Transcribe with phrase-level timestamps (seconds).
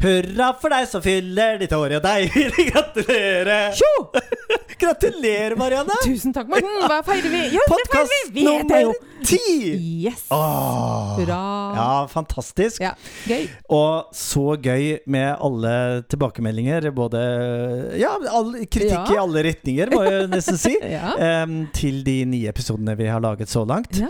[0.00, 3.62] Hurra for deg som fyller ditt år, og deg vil vi gratulere!
[3.76, 3.92] Tjo!
[4.80, 5.92] Gratulerer, Marianne!
[6.04, 6.80] Tusen takk, Morten.
[6.88, 7.42] Hva feirer vi?
[7.52, 8.94] Ja, Podkast nummer
[9.28, 9.40] ti!
[10.06, 10.22] Yes.
[10.32, 11.18] Åh.
[11.18, 11.40] Hurra.
[11.76, 12.80] Ja, fantastisk.
[12.80, 12.94] Ja,
[13.28, 13.42] gøy.
[13.76, 15.72] Og så gøy med alle
[16.08, 16.88] tilbakemeldinger.
[16.96, 17.20] Både
[18.00, 19.02] Ja, all, kritikk Ja.
[19.12, 20.72] i alle retninger, må jeg nesten si.
[20.90, 21.12] Ja.
[21.44, 24.00] um, til de nye episodene vi har laget så langt.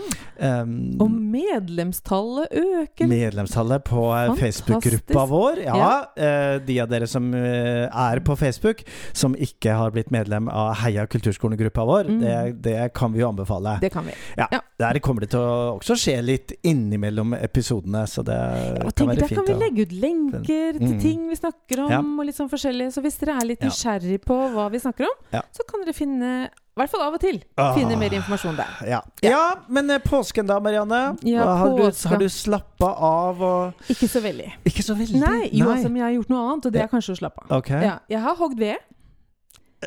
[0.41, 3.07] Em, Og medlemstallet øker.
[3.11, 5.61] Medlemstallet på eh, Facebook-gruppa vår.
[5.67, 8.81] Ja, eh, De av dere som uh, er på Facebook,
[9.13, 12.19] som ikke har blitt medlem av Heia kulturskolen-gruppa vår, Mm.
[12.21, 13.77] det, det kan vi jo anbefale.
[13.81, 14.13] Det kan vi.
[14.37, 14.47] ja.
[14.51, 14.59] ja.
[14.81, 19.21] Der kommer det til å også skje litt innimellom episodene, så det ja, kan være
[19.27, 20.41] der kan vi legge ut lenker
[20.79, 21.01] til Mm.
[21.01, 22.87] ting vi snakker om, og litt sånn forskjellig.
[22.95, 25.17] Så hvis dere er litt nysgjerrig på hva vi snakker om,
[25.53, 27.75] så kan dere finne, i hvert fall av og til, Ah.
[27.77, 28.73] finne mer informasjon der.
[28.89, 29.01] Ja.
[29.21, 31.01] ja, men eh, påsken da, Marianne?
[31.29, 34.49] Ja, har, du, har du slappa av og Ikke så veldig.
[34.65, 35.19] Ikke så veldig?
[35.21, 37.45] Nei, jo, altså, men jeg har gjort noe annet, og det er kanskje å slappe
[37.45, 37.53] av.
[37.61, 37.83] Okay.
[37.85, 38.77] Ja, jeg har hogd ved.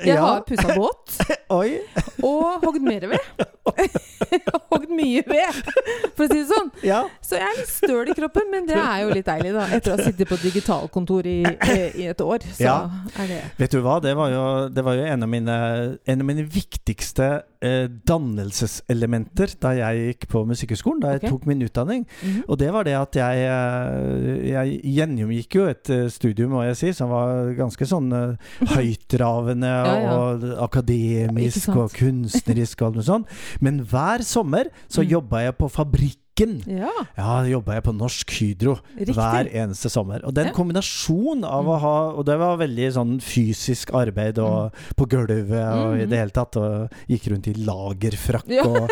[0.03, 0.21] Jeg Ja.
[0.21, 1.19] har pussa båt.
[2.25, 3.19] Og hogd mer ved.
[3.39, 3.54] Jeg har
[4.71, 5.61] hogd mye ved,
[6.17, 6.71] for å si det sånn.
[6.85, 7.01] Ja.
[7.25, 9.67] Så jeg er litt støl i kroppen, men det er jo litt deilig, da.
[9.77, 11.39] Etter å ha sittet på digitalkontor i,
[12.03, 12.45] i et år.
[12.51, 12.77] Så Ja.
[13.19, 15.57] er det Vet du hva, det var jo, det var jo en, av mine,
[16.05, 17.31] en av mine viktigste
[17.65, 21.33] eh, dannelseselementer da jeg gikk på Musikkhøgskolen, da jeg okay.
[21.35, 22.05] tok min utdanning.
[22.21, 22.45] Mhm.
[22.49, 26.79] Og det var det at jeg, eh, jeg gjennomgikk jo et eh, studium, må jeg
[26.81, 33.07] si, som var ganske sånn eh, høytravende Ja, og akademisk og kunstnerisk og alt noe
[33.07, 33.35] sånt.
[33.61, 35.09] Men hver sommer så Mm.
[35.09, 35.69] jobba jeg på
[36.35, 36.63] fabrikken.
[36.79, 39.15] Ja, Ja, jobba jeg på Norsk Hydro riktig.
[39.15, 40.21] hver eneste sommer.
[40.25, 40.53] Og den Ja.
[40.53, 41.81] kombinasjonen av å Mm.
[41.81, 46.11] ha Og det var veldig sånn fysisk arbeid og på gulvet og i Mm.
[46.11, 46.57] det hele tatt.
[46.57, 48.63] Og gikk rundt i lagerfrakk Ja.
[48.65, 48.91] og,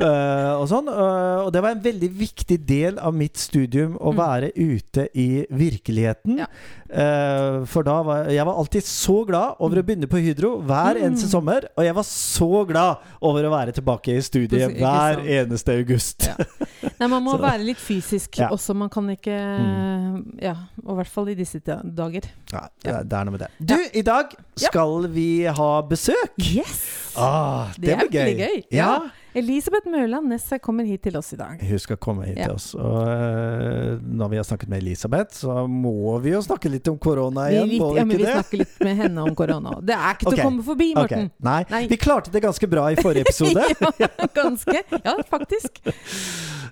[0.00, 0.88] uh, og sånn.
[0.88, 4.16] Uh, og det var en veldig viktig del av mitt studium å Mm.
[4.16, 6.46] være ute i virkeligheten.
[6.92, 10.96] Eh, for da var jeg var alltid så glad over å begynne på Hydro hver
[10.96, 11.02] Mm.
[11.14, 11.62] eneste sommer.
[11.76, 16.26] Og jeg var så glad over å være tilbake i studiet hver eneste august.
[16.26, 16.44] Ja.
[16.82, 18.48] Nei, man må Så- være litt fysisk Ja.
[18.50, 18.74] også.
[18.74, 20.38] Man kan ikke Mm.
[20.42, 20.54] Ja,
[20.84, 22.22] og i hvert fall i disse dager.
[22.52, 23.02] Ja, Ja.
[23.02, 23.48] det er noe med det.
[23.60, 24.26] Du, i dag
[24.60, 24.66] Ja.
[24.68, 26.38] skal vi ha besøk.
[26.38, 27.12] Yes!
[27.16, 28.36] Ah, det, Det blir gøy.
[28.38, 28.62] gøy.
[28.72, 28.98] Ja.
[29.34, 31.60] Elisabeth Mørland Nesse kommer hit til oss i dag.
[31.62, 32.48] Hun skal komme hit Ja.
[32.48, 32.72] til oss.
[32.74, 36.98] Og øh, når vi har snakket med Elisabeth, så må vi jo snakke litt om
[36.98, 38.34] korona Vi, igjen, litt, vi ja, men vi det?
[38.34, 39.76] snakker litt med henne om korona.
[39.90, 40.42] Det er ikke til okay.
[40.44, 41.28] å komme forbi, Morten.
[41.30, 41.46] Morten.
[41.46, 41.60] Nei.
[41.70, 41.82] Nei.
[41.90, 43.64] Vi klarte det ganske bra i forrige episode,
[44.02, 44.82] ja, ganske.
[45.04, 45.78] Ja, faktisk.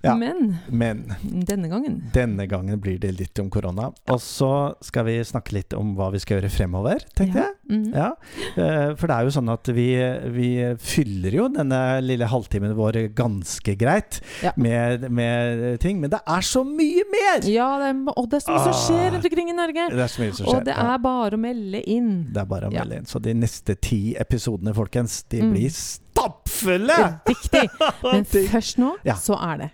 [0.03, 0.15] Ja.
[0.15, 3.89] Men men denne gangen denne gangen blir det litt om korona.
[4.11, 4.51] Og så
[4.85, 7.57] skal vi snakke litt om hva vi skal gjøre fremover, tenkte jeg.
[7.69, 7.93] Mhm.
[7.95, 8.15] Ja,
[8.57, 9.87] eh, for det er jo sånn at vi,
[10.33, 10.49] vi
[10.81, 14.53] fyller jo denne lille halvtimen vår ganske greit Ja.
[14.57, 17.45] med, med ting, men det er så mye mer!
[17.45, 19.89] Ja, det er, og det er så mye som skjer rundt omkring i Norge.
[19.93, 20.57] Det er så mye som skjer.
[20.57, 20.87] Og det ja.
[20.95, 22.11] er bare å melde inn.
[22.33, 22.85] Det er bare å Ja.
[22.85, 23.07] melde inn.
[23.07, 25.53] Så de neste ti episodene, folkens, de Mm.
[25.53, 27.21] blir stappfulle!
[27.29, 27.69] Riktig.
[28.13, 29.15] Men først nå, Ja.
[29.15, 29.71] så er det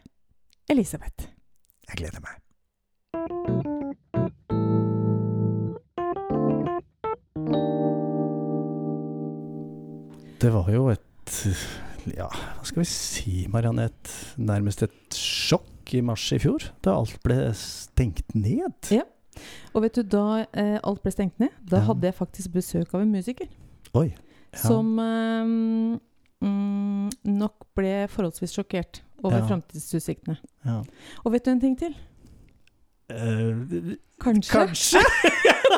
[0.68, 1.28] Elisabeth.
[1.88, 3.70] Jeg gleder meg.
[10.44, 11.36] Det var jo et
[12.12, 13.86] Ja, hva skal vi si, Marianne?
[13.88, 14.10] Et,
[14.44, 18.90] nærmest et sjokk i mars i fjor, da alt ble stengt ned.
[18.92, 19.06] Ja.
[19.72, 21.86] Og vet du, da eh, alt ble stengt ned, da Ja.
[21.88, 23.48] hadde jeg faktisk besøk av en musiker.
[23.96, 24.10] Oi.
[24.52, 24.60] Ja.
[24.66, 25.48] Som eh,
[26.44, 27.08] mm,
[27.40, 29.46] nok ble forholdsvis sjokkert over Ja.
[29.48, 30.36] framtidsutsiktene.
[30.68, 30.82] Ja.
[31.24, 31.96] Og vet du en ting til?
[33.08, 34.52] Eh, Kanskje.
[34.52, 35.00] kanskje?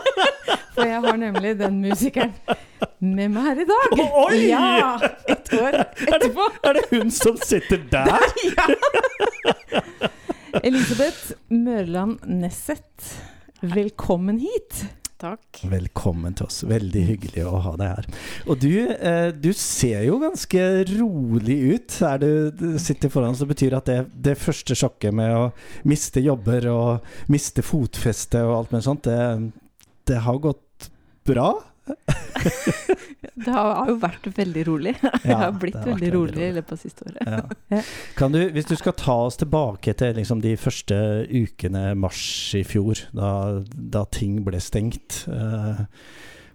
[0.75, 2.35] For jeg har nemlig den musikeren
[3.05, 3.97] med meg her i dag.
[4.25, 4.41] Oi!
[4.51, 4.97] Ja!
[5.29, 5.81] Et år
[6.15, 6.51] etterpå.
[6.67, 8.21] Er det hun som sitter der?
[10.67, 13.11] Elisabeth Mørland Nesset,
[13.61, 14.87] velkommen hit.
[15.17, 15.63] Takk.
[15.73, 16.59] Velkommen til oss.
[16.69, 18.09] Veldig hyggelig å ha deg her.
[18.53, 21.97] Og du, eh, du ser jo ganske rolig ut.
[22.05, 25.47] Er du, du sitter foran det betyr at det, det første sjokket med å
[25.89, 30.91] miste jobber og miste fotfeste og alt med sånt, det, det har gått
[31.25, 31.55] bra?
[33.37, 34.93] Det har jo vært veldig rolig.
[35.03, 37.23] det Ja, har blitt det har veldig veldig rolig i løpet av siste året.
[37.27, 37.43] Ja.
[37.77, 37.81] Ja.
[38.17, 40.97] Kan du, hvis du skal ta oss tilbake til liksom de første
[41.29, 42.23] ukene mars
[42.57, 43.31] i fjor, da,
[43.67, 45.25] da ting ble stengt.
[45.29, 45.85] Uh,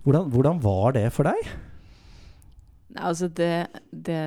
[0.07, 1.51] hvordan, hvordan var det for deg?
[2.92, 4.20] Nei, altså det, det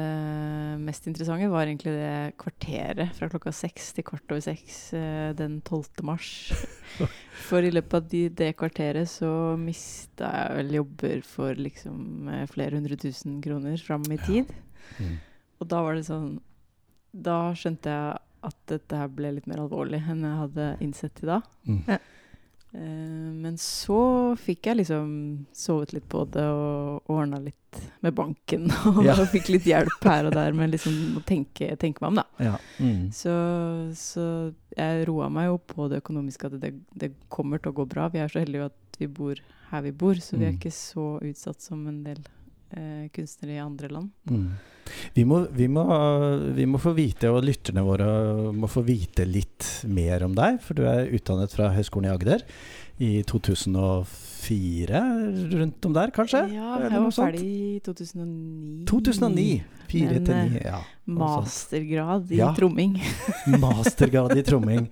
[0.80, 5.58] mest interessante var egentlig det kvarteret fra klokka seks til kvart over seks eh, den
[5.60, 6.00] 12.
[6.08, 6.30] mars.
[7.48, 9.30] For i løpet av de, det kvarteret så
[9.60, 14.52] mista jeg vel jobber for liksom eh, flere hundre tusen kroner fram i tid.
[14.96, 15.18] Mm.
[15.60, 16.34] Og da var det sånn
[17.14, 21.32] Da skjønte jeg at dette her ble litt mer alvorlig enn jeg hadde innsett til
[21.34, 21.38] da.
[21.68, 21.84] Mm.
[22.74, 25.10] Eh, men så fikk jeg liksom
[25.54, 27.60] sovet litt på det og ordna litt
[28.02, 28.68] med banken.
[28.90, 29.14] Og Ja.
[29.34, 32.26] fikk litt hjelp her og der med liksom å tenke, tenke meg om, da.
[32.50, 32.56] Ja.
[32.82, 33.08] Mm.
[33.14, 33.34] Så,
[33.98, 34.26] så
[34.76, 38.08] jeg roa meg jo på det økonomiske, at det, det kommer til å gå bra.
[38.14, 39.38] Vi er så heldige at vi bor
[39.70, 40.58] her vi bor, så vi er Mm.
[40.60, 42.20] ikke så utsatt som en del
[42.76, 44.10] eh, kunstnere i andre land.
[44.30, 44.48] Mm.
[45.14, 45.84] Vi, må, vi, må,
[46.56, 48.08] vi må få vite, og lytterne våre
[48.52, 50.60] må få vite litt mer om deg.
[50.64, 52.44] For du er utdannet fra Høgskolen i Agder
[53.02, 55.00] i 2004,
[55.54, 56.44] rundt om der kanskje?
[56.54, 58.84] Ja, jeg var ferdig i 2009.
[58.90, 59.48] 2009.
[59.94, 60.80] 4 Men, til ni, ja.
[61.14, 62.50] Mastergrad i Ja.
[62.56, 62.94] tromming.
[63.64, 64.86] Mastergrad i tromming.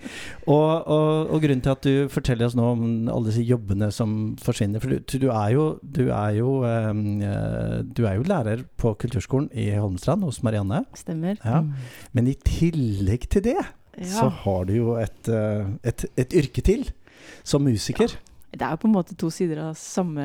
[0.47, 4.17] Og, og, og grunnen til at du forteller oss nå om alle disse jobbene som
[4.43, 7.05] forsvinner For du, du er jo, du er jo, um,
[7.93, 10.85] du er jo lærer på kulturskolen i Holmestrand hos Marianne.
[10.99, 11.39] Stemmer.
[11.45, 11.63] Ja.
[11.65, 11.73] Mm.
[12.13, 13.59] Men i tillegg til det,
[14.09, 16.87] så har du jo et, eh, et, et yrke til.
[17.45, 18.15] Som musiker.
[18.53, 20.25] Det er jo på en måte to sider av samme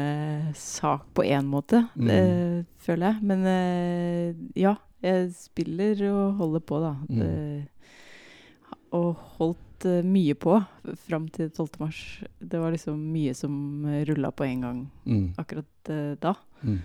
[0.59, 2.09] sak på én måte, Mm.
[2.11, 3.23] eh, føler jeg.
[3.23, 6.91] Men eh, ja, jeg spiller og holder på, da.
[7.07, 7.19] Mm.
[7.21, 7.67] Det,
[8.97, 10.57] og holdt uh, mye på
[11.07, 11.79] fram til 12.
[11.79, 11.97] mars.
[12.39, 15.33] Det var liksom mye som rulla på en gang Mm.
[15.37, 16.33] akkurat uh, da.
[16.63, 16.79] Mm.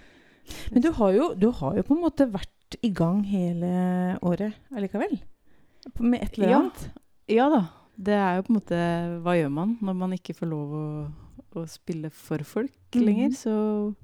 [0.72, 4.54] Men du har, jo, du har jo på en måte vært i gang hele året
[4.74, 5.18] allikevel?
[6.00, 6.58] Med et eller Ja.
[6.58, 6.90] annet?
[7.28, 7.62] Ja da.
[7.96, 8.78] Det er jo på en måte
[9.22, 10.84] Hva gjør man når man ikke får lov å,
[11.54, 13.04] å spille for folk Mhm.
[13.04, 13.30] lenger?
[13.36, 13.94] Så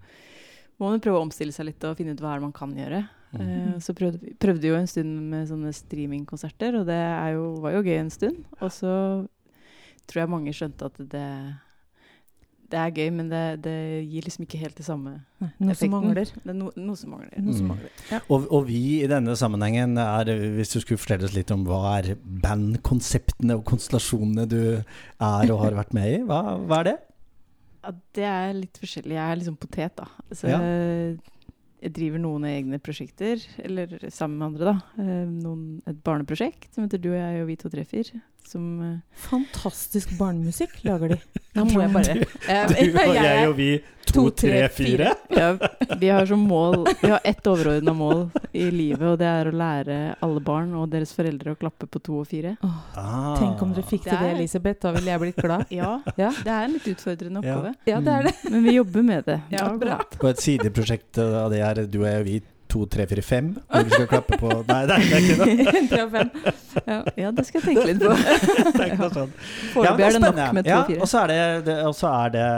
[0.81, 2.75] må man prøve å omstille seg litt og finne ut hva er det man kan
[2.75, 3.09] gjøre.
[3.35, 3.41] Mm.
[3.75, 7.61] Uh, så prøvde vi prøvde jo en stund med sånne streamingkonserter, og det er jo,
[7.61, 8.45] var jo gøy en stund.
[8.62, 9.27] Og så
[10.09, 11.27] tror jeg mange skjønte at det,
[12.71, 13.75] det er gøy, men det, det
[14.09, 15.91] gir liksom ikke helt det samme Nei, noe som effekten.
[15.93, 16.25] mangler.
[16.45, 17.37] Det er no, noe som mangler.
[17.43, 17.69] Noe som Mm.
[17.75, 17.91] mangler.
[18.11, 18.21] Ja.
[18.31, 20.25] Og, og vi i denne sammenhengen er,
[20.56, 25.61] hvis du skulle fortelle oss litt om hva er bandkonseptene og konstellasjonene du er og
[25.67, 26.97] har vært med i, hva, hva er det?
[27.85, 29.15] Ja, det er litt forskjellig.
[29.17, 30.07] Jeg er liksom potet, da.
[30.35, 30.59] Så Ja.
[31.81, 35.03] jeg driver noen egne prosjekter, eller sammen med andre, da.
[35.03, 38.21] Eh, Noen, et barneprosjekt som heter Du og jeg og vi to tre fire.
[38.49, 38.97] Som eh,
[39.29, 41.21] Fantastisk barnemusikk lager de.
[41.59, 43.67] Da må jeg bare Du og jeg og vi,
[44.06, 45.09] to, tre, fire.
[45.41, 45.49] ja,
[46.00, 48.23] Vi har som mål Vi har ett overordna mål
[48.56, 52.00] i livet, og det er å lære alle barn og deres foreldre å klappe på
[52.05, 52.55] to og fire.
[52.65, 53.35] Åh, Ah.
[53.39, 54.81] Tenk om dere fikk til Det det, er- Elisabeth.
[54.83, 55.67] Da ville jeg blitt glad.
[55.75, 57.75] Ja, Ja, det er en litt utfordrende oppgave.
[57.87, 58.35] ja det er det.
[58.50, 59.41] Men vi jobber med det.
[59.55, 59.99] Ja, bra.
[60.21, 63.47] Og et sideprosjekt av det er du og jeg og vi, to, tre, fire, fem.
[63.69, 65.67] Hvor vi skal klappe på Nei, det er ikke noe.
[65.93, 66.31] Tre og fem.
[66.88, 66.99] Ja.
[67.23, 68.12] Ja, det skal jeg tenke litt på.
[68.79, 69.32] Det er ikke noe sånn.
[69.35, 70.99] Ja, Foreløpig er det nok med to og fire.
[71.05, 71.38] og så er det,
[71.69, 72.49] det, og så er det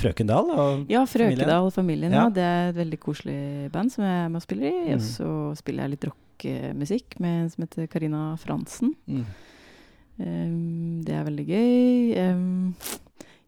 [0.00, 0.52] Frøkendal.
[0.54, 2.16] Og, Ja, Frøkendal og familien.
[2.16, 2.26] Ja.
[2.34, 3.40] Det er et veldig koselig
[3.74, 4.78] band som jeg er med og spiller i.
[4.88, 4.94] Mm.
[4.96, 8.94] Og så spiller jeg litt rockemusikk med en som heter Karina Fransen.
[9.10, 9.26] mm.
[10.18, 12.16] Um, det er veldig gøy.
[12.18, 12.74] Um,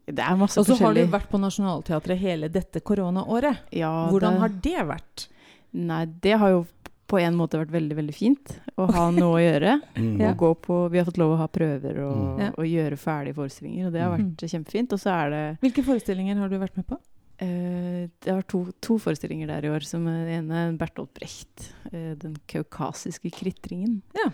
[0.07, 3.59] det er masse Og så har du vært på Nationaltheatret hele dette koronaåret.
[3.75, 5.25] Ja, Hvordan det, har det vært?
[5.73, 6.65] Nei, det har jo
[7.11, 8.51] på en måte vært veldig, veldig fint.
[8.79, 9.81] Å ha noe å gjøre.
[10.01, 10.21] Mm.
[10.29, 12.45] Og gå på Vi har fått lov å ha prøver og, Mm.
[12.49, 14.29] og, og gjøre ferdige forestillinger, og det har Mm.
[14.35, 14.93] vært kjempefint.
[14.93, 16.97] Og så er det Hvilke forestillinger har du vært med på?
[17.41, 19.83] Uh, det har vært to, to forestillinger der i år.
[19.83, 24.01] Som Den ene er Bertolt Brecht, uh, 'Den kaukasiske kritringen'.
[24.15, 24.29] Ja.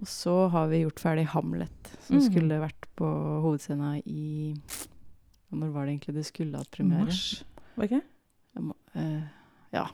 [0.00, 2.30] Og så har vi gjort ferdig Hamlet, som Mhm.
[2.30, 3.04] skulle vært på
[3.44, 4.54] hovedscena i
[5.52, 7.04] Når var det egentlig det skulle hatt premiere?
[7.04, 7.44] Mars?
[7.76, 8.02] Var det ikke?
[8.56, 9.22] Jeg må- eh,
[9.72, 9.86] ja.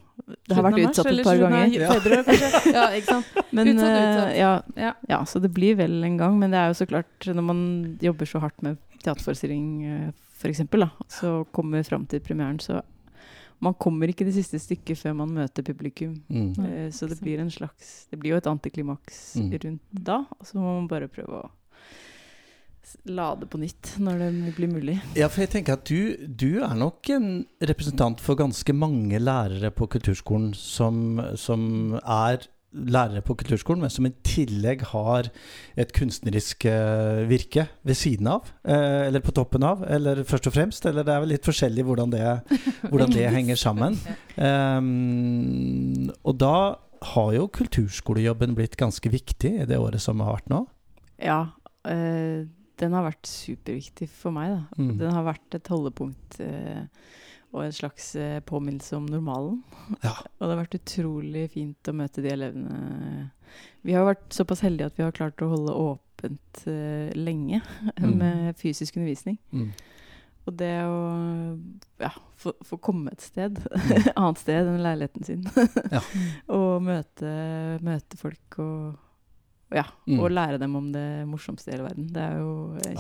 [0.49, 1.75] Det har vært utsatt et par ganger.
[1.91, 2.73] Kanskje?
[2.77, 3.27] Ja, ikke sant?
[3.53, 4.37] Men, Utsatt, eh, utsatt.
[4.37, 4.93] Ja, Ja.
[5.09, 6.39] ja, så det blir vel en gang.
[6.41, 7.61] Men det er jo så klart, når man
[8.01, 10.61] jobber så hardt med teaterforestilling f.eks.,
[11.09, 12.81] så kommer fram til premieren, så
[13.61, 16.17] man kommer ikke det siste stykket før man møter publikum.
[16.29, 16.51] Mm.
[16.65, 19.53] Eh, Så det blir en slags Det blir jo et antiklimaks Mm.
[19.65, 20.19] rundt da.
[20.41, 21.51] Og så må man bare prøve å
[23.09, 24.97] lade på nytt når det blir mulig.
[25.19, 27.31] Ja, for jeg tenker at du, du er nok en
[27.63, 34.07] representant for ganske mange lærere på kulturskolen som, som er lærere på kulturskolen, men som
[34.09, 35.31] i tillegg har
[35.79, 40.57] et kunstnerisk eh, virke ved siden av, eh, eller på toppen av, eller først og
[40.57, 40.87] fremst.
[40.89, 42.25] Eller det er vel litt forskjellig hvordan det,
[42.91, 43.97] hvordan det henger sammen.
[44.37, 46.57] Um, og da
[47.15, 50.65] har jo kulturskolejobben blitt ganske viktig i det året som har vært nå.
[51.23, 51.41] Ja.
[51.89, 52.45] eh,
[52.81, 54.83] den har vært superviktig for meg, da.
[54.83, 54.91] Mm.
[55.01, 56.83] Den har vært et holdepunkt eh,
[57.55, 59.63] og en slags eh, påminnelse om normalen.
[60.03, 60.13] Ja.
[60.39, 63.31] Og det har vært utrolig fint å møte de elevene.
[63.87, 67.63] Vi har vært såpass heldige at vi har klart å holde åpent eh, lenge
[68.03, 68.17] Mm.
[68.21, 69.39] med fysisk undervisning.
[69.57, 69.71] Mm.
[70.47, 70.99] Og det å
[72.05, 73.57] ja, få, få komme et sted,
[74.21, 75.47] annet sted enn leiligheten sin,
[75.91, 76.03] Ja.
[76.55, 77.33] og møte,
[77.83, 79.01] møte folk og,
[79.75, 80.21] ja, Mm.
[80.23, 82.07] og lære dem om det morsomste i hele verden.
[82.15, 82.51] Det er jo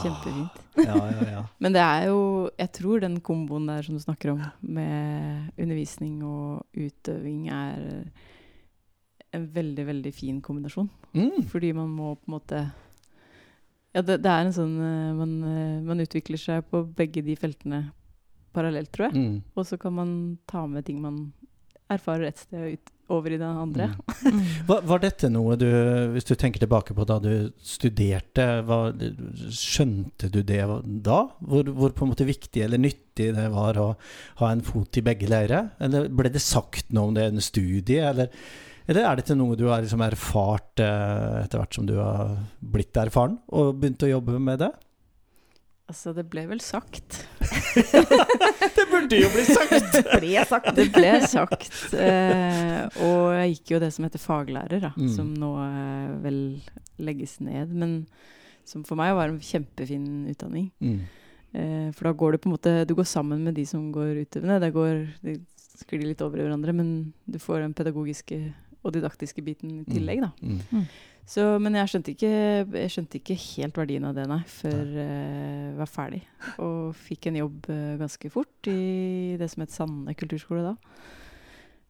[0.02, 0.56] kjempefint.
[0.74, 0.86] kjempefint.
[0.88, 1.42] Ja, ja, ja.
[1.62, 6.22] Men det er jo Jeg tror den komboen der som du snakker om, med undervisning
[6.26, 8.10] og utøving, er
[9.36, 10.88] en veldig, veldig fin kombinasjon.
[11.14, 11.42] Mm.
[11.50, 12.64] Fordi man må på en måte
[13.94, 17.36] Ja, det, det er en sånn eh, man, eh, man utvikler seg på begge de
[17.38, 17.84] feltene
[18.56, 19.14] parallelt, tror jeg.
[19.16, 19.38] Mm.
[19.56, 20.10] Og så kan man
[20.48, 21.32] ta med ting man
[21.92, 23.88] erfarer et sted og ut, over i det andre.
[24.24, 24.40] Mm.
[24.66, 25.66] Var, var dette noe du,
[26.14, 28.96] hvis du tenker tilbake på da du studerte, var,
[29.54, 30.62] skjønte du det
[31.06, 31.18] da?
[31.38, 33.88] Hvor, hvor på en måte viktig eller nyttig det var å
[34.40, 35.70] ha en fot i begge leirer?
[35.82, 38.32] Eller ble det sagt noe om det i en studie, eller,
[38.86, 42.96] eller er dette noe du har liksom erfart eh, etter hvert som du har blitt
[43.02, 44.72] erfaren og begynt å jobbe med det?
[45.86, 47.20] Altså, det ble vel sagt.
[48.76, 49.98] Det burde jo bli sagt!
[50.18, 50.72] Ble sagt.
[50.76, 51.68] Det ble sagt.
[51.94, 55.10] Eh, og jeg gikk jo det som heter faglærer, da, Mm.
[55.14, 56.40] som nå eh, vel
[56.98, 57.70] legges ned.
[57.70, 57.94] Men
[58.66, 60.70] som for meg var en kjempefin utdanning.
[60.82, 60.98] Mm.
[61.54, 64.24] Eh, for da går du på en måte Du går sammen med de som går
[64.26, 64.58] utøvende.
[64.66, 65.36] Det går de
[65.76, 68.40] sklir litt over i hverandre, men du får den pedagogiske
[68.82, 70.32] og didaktiske biten i tillegg, da.
[70.42, 70.86] Mm.
[71.26, 72.28] Så, men jeg skjønte, ikke,
[72.78, 76.20] jeg skjønte ikke helt verdien av det, nei, før eh, jeg var ferdig.
[76.62, 80.76] Og fikk en jobb eh, ganske fort i det som het Sande kulturskole da.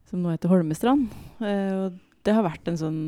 [0.09, 1.11] Som nå heter Holmestrand.
[1.45, 3.03] Eh, og det har vært en sånn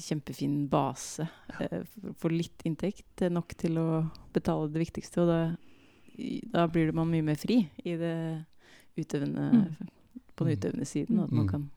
[0.00, 1.26] kjempefin base
[1.60, 1.84] eh,
[2.16, 3.26] for, litt inntekt.
[3.30, 3.86] Nok til å
[4.34, 5.26] betale det viktigste.
[5.26, 5.38] Og da,
[6.56, 8.16] da blir man mye mer fri i det
[8.96, 9.76] utøvende,
[10.32, 11.20] på den utøvende siden.
[11.26, 11.52] At man Mm.
[11.52, 11.70] kan,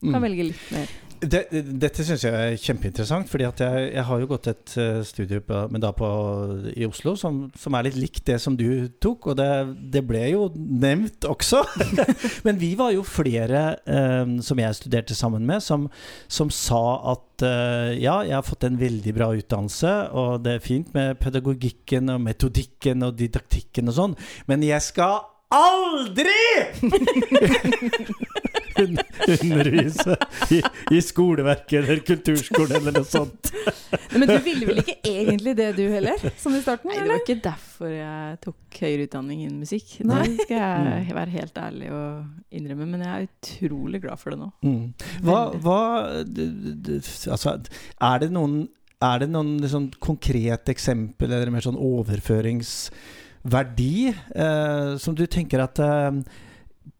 [0.00, 0.12] Mm.
[0.14, 0.90] kan velge litt mer.
[1.18, 5.40] Det, dette syns jeg er kjempeinteressant, fordi jeg, jeg har jo gått et uh, studie
[5.42, 5.62] på,
[5.98, 6.10] på,
[6.78, 9.48] i Oslo som, som er litt likt det som du tok, og det,
[9.94, 11.64] det ble jo nevnt også.
[12.46, 15.88] men vi var jo flere eh, som jeg studerte sammen med, som,
[16.30, 16.82] som sa
[17.14, 21.18] at eh, ja, jeg har fått en veldig bra utdannelse, og det er fint med
[21.22, 24.16] pedagogikken og metodikken og didaktikken og sånn,
[24.50, 26.38] men jeg skal aldri
[28.78, 30.16] undervise
[30.54, 30.62] i,
[30.94, 33.52] i skoleverket eller kulturskolen eller noe sånt.
[34.12, 36.88] Men du ville vel ikke egentlig det du heller, som i starten?
[36.90, 39.88] Nei, det var ikke derfor jeg tok høyere utdanning innen musikk.
[40.08, 40.24] Nei.
[40.28, 42.08] Det skal jeg være helt ærlig og
[42.54, 44.48] innrømme, men jeg er utrolig glad for det nå.
[44.64, 44.86] Mm.
[45.26, 45.80] Hva, hva
[47.28, 47.48] Altså,
[48.08, 48.54] er det noen,
[49.04, 55.76] er det noen liksom konkrete eksempel eller mer sånn overføringsverdi eh, som du tenker at
[55.84, 56.12] eh,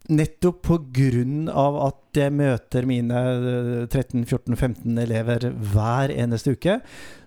[0.08, 6.78] Nettopp på grunn av at jeg møter mine eh, 13-14-15 elever hver eneste uke,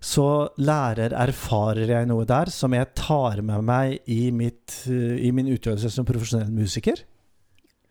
[0.01, 0.25] så
[0.57, 5.51] lærer, erfarer jeg noe der som jeg tar med meg i, mitt, eh, i min
[5.53, 7.03] utøvelse som profesjonell musiker.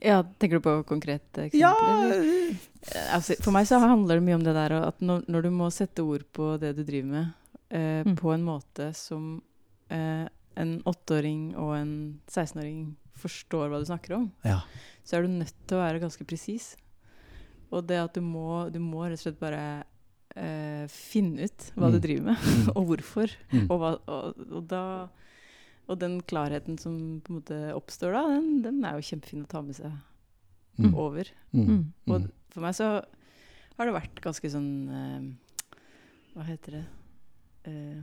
[0.02, 1.60] Ja, Tenker du på konkrete eksempler?
[1.60, 1.74] Ja.
[2.16, 2.66] Eh,
[3.12, 5.66] Altså, for meg så handler det mye om det der at når, når du må
[5.70, 7.26] sette ord på det du driver med,
[7.70, 8.14] eh, Mm.
[8.16, 9.42] på en måte som
[9.92, 10.24] eh,
[10.56, 11.92] en åtteåring og en
[12.26, 14.58] 16-åring forstår hva du snakker om, ja.
[15.04, 16.72] så er du nødt til å være ganske presis.
[17.70, 19.62] Og det at du må, du må rett og slett bare
[20.34, 21.92] eh, finne ut hva Mm.
[21.94, 22.68] du driver med, Mm.
[22.76, 23.32] og hvorfor.
[23.52, 23.64] Mm.
[23.70, 24.82] Og, hva, og, og, da,
[25.90, 29.50] og den klarheten som på en måte oppstår da, den, den er jo kjempefin å
[29.50, 29.92] ta med seg
[30.80, 30.94] Mm.
[30.96, 31.28] over.
[31.52, 31.66] Mm.
[31.68, 31.80] Mm.
[32.14, 32.86] Og for meg så
[33.76, 35.74] har det vært ganske sånn eh,
[36.32, 36.84] Hva heter det?
[37.68, 37.98] Eh,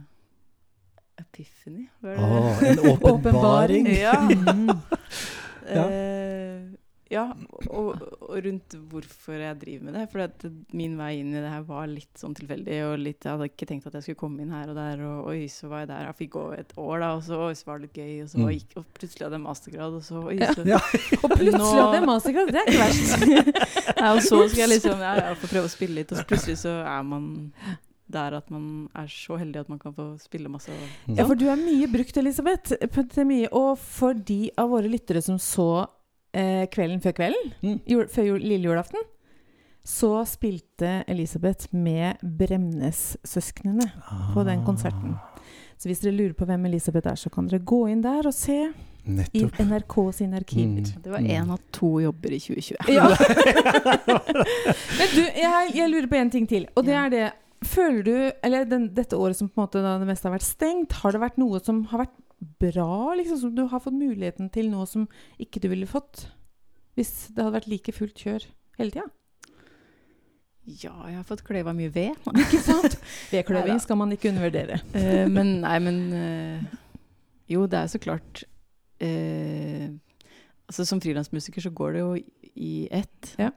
[1.20, 1.88] epiphany?
[2.04, 3.88] Åh, en åpenbaring.
[4.08, 4.18] Ja.
[4.22, 4.70] Mm.
[5.68, 5.84] Ja.
[5.92, 6.60] Eh,
[7.10, 7.22] ja,
[7.72, 10.02] og, og rundt hvorfor jeg driver med det.
[10.12, 10.44] For at
[10.76, 12.82] min vei inn i det her var litt sånn tilfeldig.
[12.84, 15.30] og litt, Jeg hadde ikke tenkt at jeg skulle komme inn her og der, og
[15.32, 16.02] oi, så var jeg der.
[16.10, 18.12] Jeg fikk gå et år, da, og så, oi, så var det litt gøy.
[18.26, 18.58] Og så var, Mm.
[18.60, 20.82] gikk, og plutselig hadde jeg mastergrad, og så oi, så Ja.
[21.24, 22.52] Og plutselig Nå- hadde jeg mastergrad.
[22.52, 23.56] Det er ikke verst.
[24.04, 26.28] ja, Og så skal jeg liksom ja, ja, få prøve å spille litt, og så
[26.28, 27.32] plutselig så er man
[28.10, 30.72] der at man er så heldig at man kan få spille masse.
[31.08, 32.74] Ja, for du er mye brukt, Elisabeth.
[33.26, 33.48] mye.
[33.52, 35.88] Og for de av våre lyttere som så
[36.34, 37.80] eh, Kvelden før kvelden, Mm.
[37.88, 39.00] jul, før jul, lille julaften,
[39.88, 43.86] så spilte Elisabeth med Bremnes-søsknene
[44.34, 45.16] på den konserten.
[45.78, 48.34] Så hvis dere lurer på hvem Elisabeth er, så kan dere gå inn der og
[48.34, 48.72] se
[49.08, 50.84] i NRK sine arkiver.
[50.84, 51.02] Mm.
[51.04, 52.92] det var én av to jobber i 2020.
[52.92, 53.08] Ja.
[54.98, 56.66] Men du, jeg, jeg lurer på en ting til.
[56.76, 57.06] Og det Ja.
[57.06, 57.26] er det
[57.78, 58.16] Føler du,
[58.46, 61.22] eller den, dette året som på en måte det meste har vært stengt, har det
[61.22, 62.16] vært noe som har vært
[62.62, 63.14] bra?
[63.20, 65.06] Liksom, som du har fått muligheten til noe som
[65.42, 66.28] ikke du ville fått
[66.98, 68.48] hvis det hadde vært like fullt kjør
[68.80, 69.06] hele tida?
[70.68, 72.18] Ja, jeg har fått kløyva mye ved.
[72.44, 72.98] Ikke sant?
[73.32, 74.82] Vedkløyving skal man ikke undervurdere.
[74.98, 76.66] uh, men nei, men uh,
[77.48, 78.42] Jo, det er så klart
[79.00, 79.86] uh,
[80.68, 82.10] Altså Som frilansmusiker så går det jo
[82.58, 83.36] i ett.
[83.40, 83.54] Ja.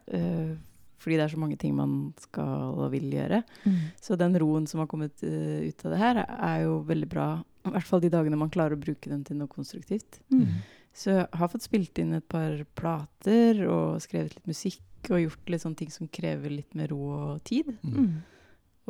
[1.00, 3.42] Fordi det er så mange ting man skal og vil gjøre.
[3.64, 3.78] Mm.
[4.00, 7.28] Så den roen som har kommet uh, ut av det her, er jo veldig bra.
[7.64, 10.20] I hvert fall de dagene man klarer å bruke den til noe konstruktivt.
[10.32, 10.60] Mm.
[10.92, 15.48] Så jeg har fått spilt inn et par plater og skrevet litt musikk og gjort
[15.54, 17.70] litt sånne ting som krever litt mer ro og tid.
[17.84, 18.20] Mm.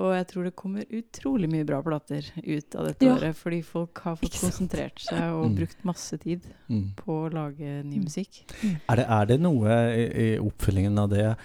[0.01, 3.17] Og jeg tror det kommer utrolig mye bra plater ut av dette Ja.
[3.19, 5.57] året, fordi folk har fått konsentrert seg og Mm.
[5.59, 6.41] brukt masse tid
[6.71, 6.95] Mm.
[6.97, 8.05] på å lage ny Mm.
[8.05, 8.45] musikk.
[8.89, 11.37] Er det, er det noe i, i oppfølgingen av det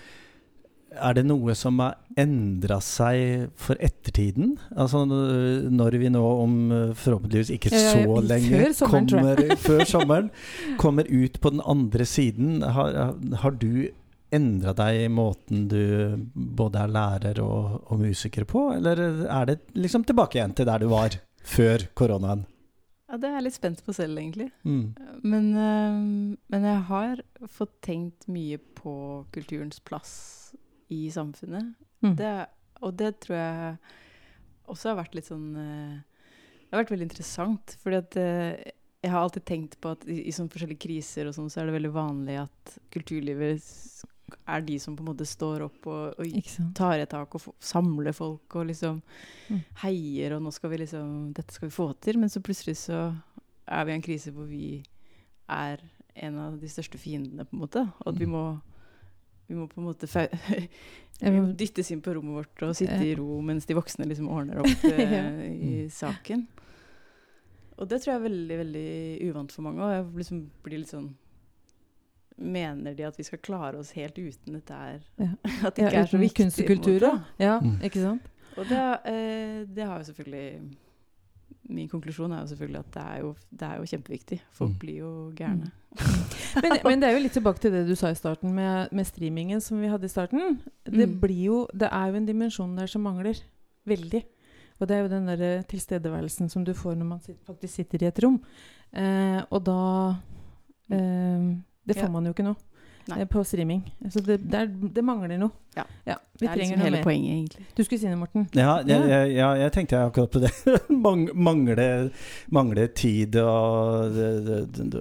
[0.95, 4.55] Er det noe som har endra seg for ettertiden?
[4.75, 9.85] Altså når vi nå om eh, forhåpentligvis ikke så ja, lenge før sommeren, kommer, før
[9.89, 10.31] sommeren
[10.81, 12.97] kommer ut på den andre siden, har,
[13.43, 13.87] har du
[14.35, 15.83] endra deg i måten du
[16.33, 20.83] både er lærer og, og musiker på, eller er det liksom tilbake igjen til der
[20.83, 22.45] du var før koronaen?
[23.05, 24.49] Ja, det er jeg litt spent på selv, egentlig.
[24.65, 24.95] Mm.
[25.21, 25.97] Men, eh,
[26.51, 27.21] men jeg har
[27.53, 28.95] fått tenkt mye på
[29.35, 30.15] kulturens plass
[30.93, 31.73] i samfunnet.
[32.05, 32.15] Mm.
[32.19, 32.31] Det,
[32.81, 33.77] og det tror jeg
[34.67, 35.95] også har vært litt sånn eh,
[36.65, 37.77] Det har vært veldig interessant.
[37.83, 38.71] Fordi at eh,
[39.05, 41.69] jeg har alltid tenkt på at i, i sånne forskjellige kriser og sånn, så er
[41.69, 43.61] det veldig vanlig at kulturlivet
[44.49, 48.13] er de som på en måte står opp og, og tar et tak og samler
[48.17, 49.01] folk og liksom
[49.45, 49.59] Mm.
[49.83, 52.17] heier, og nå skal vi liksom Dette skal vi få til.
[52.17, 53.13] Men så plutselig så
[53.69, 54.81] er vi i en krise hvor vi
[55.53, 55.83] er
[56.15, 57.83] en av de største fiendene, på en måte.
[58.01, 58.31] Og at vi Mm.
[58.33, 58.61] må
[59.47, 60.25] vi må på en måte fe
[61.21, 64.27] vi må dyttes inn på rommet vårt og sitte i ro mens de voksne liksom
[64.33, 66.47] ordner opp eh, i saken.
[67.77, 68.89] Og det tror jeg er veldig veldig
[69.29, 69.83] uvant for mange.
[69.83, 71.13] Og jeg liksom blir litt sånn
[72.35, 75.03] Mener de at vi skal klare oss helt uten dette her?
[75.21, 75.29] Ja.
[75.69, 76.35] At det Ja, ikke er så viktig?
[76.41, 77.11] kunst og kultur, da.
[77.39, 77.77] Ja, Mm.
[77.87, 78.25] ikke sant?
[78.57, 80.75] Og det, eh, det har jo selvfølgelig
[81.69, 84.39] Min konklusjon er jo selvfølgelig at det er jo, det er jo kjempeviktig.
[84.53, 84.79] Folk Mm.
[84.79, 85.71] blir jo gærne.
[86.61, 89.05] Men, men det er jo litt tilbake til det du sa i starten med, med
[89.07, 90.59] streamingen som vi hadde i starten.
[90.85, 91.19] Det, Mm.
[91.19, 93.41] blir jo, det er jo en dimensjon der som mangler
[93.87, 94.23] veldig.
[94.79, 98.07] Og det er jo den der tilstedeværelsen som du får når man faktisk sitter i
[98.07, 98.41] et rom.
[98.93, 100.15] Eh, og da
[100.91, 101.55] eh,
[101.87, 102.09] Det får Ja.
[102.11, 102.55] man jo ikke nå
[103.09, 103.19] Nei.
[103.21, 103.83] eh, på streaming.
[104.09, 105.51] Så det, det, er, det mangler noe.
[105.75, 105.83] Ja.
[106.07, 107.03] vi Det er trenger liksom hele mer.
[107.03, 107.65] poenget, egentlig.
[107.75, 108.45] Du skulle si noe, Morten?
[108.55, 110.51] Ja, jeg, jeg, jeg, jeg tenkte akkurat på det.
[111.05, 111.87] Mang, mangle,
[112.55, 114.15] mangle tid og,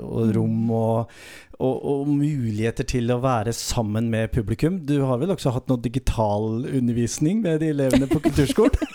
[0.02, 1.14] og rom og,
[1.58, 4.80] og, og muligheter til å være sammen med publikum.
[4.88, 8.74] Du har vel også hatt noe digital undervisning med de elevene på kulturskolen?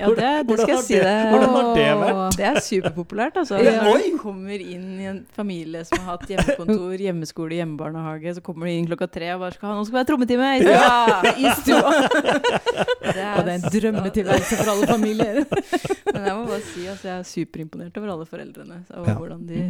[0.00, 1.16] Ja, det, det skal jeg si det- det.
[1.30, 2.36] hvordan har det vært?
[2.40, 3.58] Det er superpopulært, altså.
[3.60, 8.66] Når du kommer inn i en familie som har hatt hjemmekontor, hjemmeskole, hjemmebarnehage, så kommer
[8.70, 10.50] de inn klokka tre og bare skal ha Nå skal vi ha trommetime!
[10.56, 11.92] i stua!» Ja, i stua!
[13.10, 15.40] Det Og det er en drømmetilværelse for alle familier.
[16.14, 18.82] Men jeg må bare si altså, jeg er superimponert over alle foreldrene.
[18.94, 19.14] Og Ja.
[19.18, 19.62] hvordan de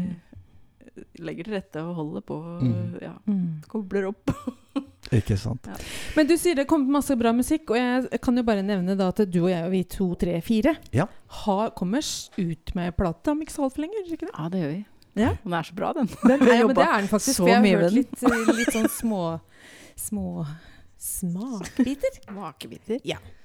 [1.21, 2.37] legger til rette og holder på.
[2.61, 2.99] Mm.
[3.03, 3.63] Ja, Mm.
[3.69, 4.31] kobler opp.
[5.13, 5.67] Ikke sant.
[6.17, 9.09] Men du sier det kom masse bra musikk, og jeg kan jo bare nevne da
[9.11, 11.09] at du og jeg og vi to, tre, fire Ja.
[11.43, 12.05] har, kommer
[12.39, 14.35] ut med plate om ikke så altfor lenge, ikke det?
[14.37, 14.81] Ja, det gjør vi.
[15.19, 15.33] Ja.
[15.43, 16.07] Den er så bra, den.
[16.23, 18.75] Den, Nei, men det er den faktisk, så for jeg har hørt litt, eh, litt
[18.77, 19.23] sånn små
[20.01, 20.47] Små
[21.01, 22.21] smakbiter.
[22.33, 23.01] Makebiter.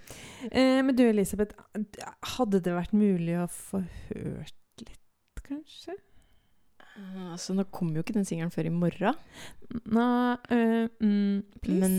[0.51, 1.55] Eh, men du Elisabeth,
[2.35, 3.79] hadde det vært mulig å få
[4.11, 4.99] hørt litt,
[5.47, 5.95] kanskje?
[6.95, 9.17] Uh, altså, nå kommer jo ikke den singelen før i morgen.
[9.91, 11.79] Nei, uh, mm, please.
[11.81, 11.97] Men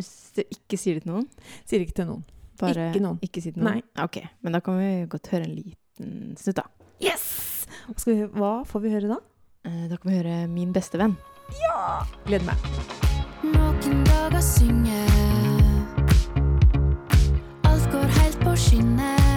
[0.00, 1.26] ikke sier det til noen
[1.68, 2.24] Sier ikke til noen.
[2.58, 3.18] Bare Ikke noen.
[3.22, 3.82] Ikke si det til noen?
[3.82, 4.02] Nei.
[4.02, 6.64] Ok, men da kan vi godt høre en liten snutt, da.
[7.02, 7.66] Yes!
[7.98, 9.20] Skal vi, hva får vi høre da?
[9.66, 11.16] Uh, Da kan vi høre Min beste venn.
[11.60, 12.02] Ja!
[12.26, 12.58] Gleder meg.
[13.44, 15.10] Noen dager synger
[17.68, 19.33] Alt går helt på skinner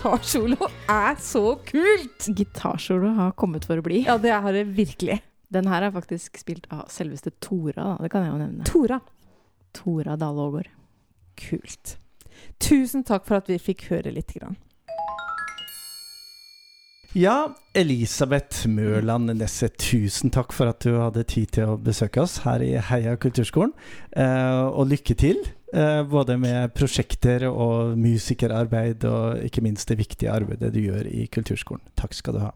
[0.00, 0.56] Gitarsolo
[0.88, 2.24] er så kult!
[2.32, 3.98] Gitarsolo har kommet for å bli.
[4.06, 5.18] Ja, det har det virkelig.
[5.52, 7.96] Den her er faktisk spilt av selveste Tora, da.
[8.00, 8.64] det kan jeg jo nevne.
[8.64, 9.00] Tora.
[9.76, 10.70] Tora Dale Aagaard.
[11.36, 11.98] kult.
[12.64, 14.32] Tusen takk for at vi fikk høre litt.
[14.40, 14.56] Grann.
[17.12, 22.38] Ja, Elisabeth Mørland Nesset, tusen takk for at du hadde tid til å besøke oss
[22.46, 23.72] her i Heia kulturskolen.
[24.16, 25.40] Eh, og lykke til,
[26.10, 31.84] både med prosjekter og musikerarbeid, og ikke minst det viktige arbeidet du gjør i kulturskolen.
[31.98, 32.54] Takk skal du ha.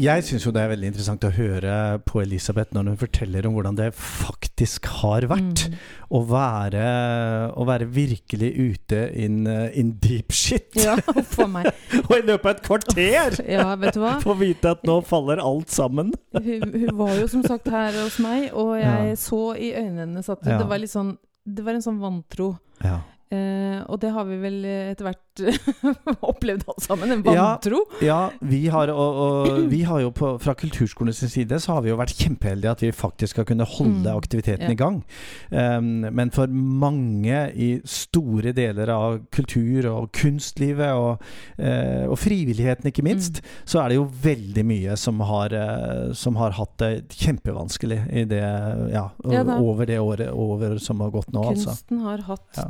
[0.00, 1.72] Jeg syns jo det er veldig interessant å høre
[2.08, 5.74] på Elisabeth når hun forteller om hvordan det faktisk har vært Mm.
[6.16, 6.84] å, være,
[7.58, 10.68] å være virkelig ute in, uh, in deep shit.
[10.80, 10.94] Ja.
[12.08, 14.16] Og i løpet av et kvarter Ja, vet du hva?
[14.24, 16.12] få vite at nå faller alt sammen.
[16.36, 19.16] Hun, hun var jo som sagt her hos meg, og jeg Ja.
[19.20, 22.52] så i øynene hennes at det var litt sånn Det var en sånn vantro.
[22.84, 23.00] Ja.
[23.30, 25.42] Eh, og det har vi vel etter hvert
[26.30, 27.12] opplevd alle sammen.
[27.14, 27.84] En vantro.
[28.02, 31.92] Ja, vi har, og, og vi har jo på, fra kulturskolenes side så har vi
[31.92, 34.72] jo vært kjempeheldige at vi faktisk har kunnet holde Mm, aktiviteten ja.
[34.72, 35.00] i gang.
[35.50, 41.22] Um, men for mange i store deler av kultur- og kunstlivet, og,
[41.58, 43.50] uh, og frivilligheten ikke minst, Mm.
[43.66, 48.24] så er det jo veldig mye som har, uh, som har hatt det kjempevanskelig i
[48.30, 48.42] det,
[48.94, 51.74] ja, Ja over det året over som har gått nå, altså.
[51.74, 52.68] Kunsten har hatt Ja.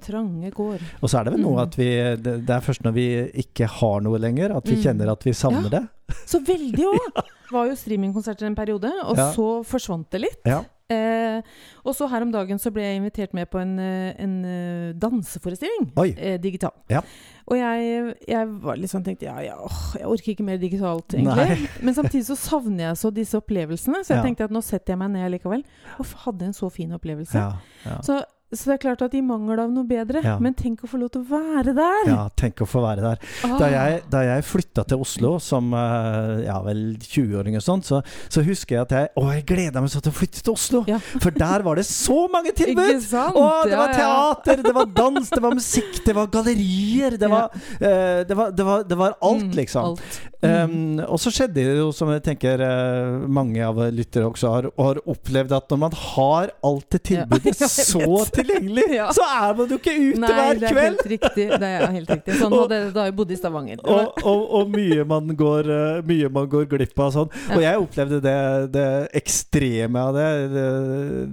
[0.50, 0.80] Trange går.
[1.02, 1.62] Og så er det vel noe Mm.
[1.62, 1.90] at vi
[2.22, 3.06] det, det er først når vi
[3.44, 4.82] ikke har noe lenger, at vi Mm.
[4.82, 5.80] kjenner at vi savner Ja.
[5.80, 5.88] det.
[6.26, 7.22] Så veldig òg!
[7.50, 9.32] Var jo streamingkonserter en periode, og Ja.
[9.32, 10.38] så forsvant det litt.
[10.46, 10.62] Ja.
[10.90, 11.40] Eh,
[11.84, 14.92] og så her om dagen så ble jeg invitert med på en, eh, en eh,
[14.98, 15.92] danseforestilling.
[16.18, 16.72] Eh, digital.
[16.88, 17.00] Ja.
[17.46, 21.08] Og jeg, jeg var litt sånn tenkte ja, ja, åh, jeg orker ikke mer digitalt,
[21.14, 21.46] egentlig.
[21.48, 21.68] Nei.
[21.82, 24.22] Men samtidig så savner jeg så disse opplevelsene, så jeg Ja.
[24.22, 25.64] tenkte at nå setter jeg meg ned likevel.
[25.98, 27.34] Og hadde en så fin opplevelse.
[27.34, 27.52] Ja,
[27.86, 27.98] ja.
[28.02, 30.32] Så, så det er klart at i mangel av noe bedre, Ja.
[30.42, 32.08] men tenk å få lov til å være der!
[32.10, 33.20] ja, tenk å få være der.
[33.46, 33.52] Ah.
[33.60, 38.00] Da jeg, da jeg flytta til Oslo som eh, ja, vel 20-åring og sånn, så,
[38.28, 40.82] så husker jeg at jeg Å, jeg gleda meg så til å flytte til Oslo!
[40.90, 40.98] Ja.
[41.22, 43.02] For der var det så mange Ikke tilbud!
[43.06, 43.38] sant?
[43.38, 47.54] Å, det var teater, det var dans, det var musikk, det var gallerier, det var,
[47.78, 49.94] eh, det var, det var, det var alt, Mm, liksom.
[49.94, 50.18] Alt.
[50.42, 50.72] Mm.
[50.72, 54.68] Um, og så skjedde det jo, som jeg tenker uh, mange av lyttere også har,
[54.76, 57.54] har opplevd, at når man har alt det tilbudet
[57.90, 58.39] så vet.
[58.40, 59.06] Tilgjengelig, Ja.
[59.16, 60.96] så er man jo ikke ute Nei, hver det er kveld!
[61.00, 61.46] helt riktig.
[61.60, 62.34] Det er helt riktig.
[62.40, 63.80] Sånn Og- hadde da jeg bodde i Stavanger.
[63.84, 67.30] Og, og, og mye, man går, eh, mye man går glipp av sånn.
[67.54, 68.36] Og jeg opplevde det,
[68.74, 68.86] det
[69.20, 70.66] ekstreme av det, det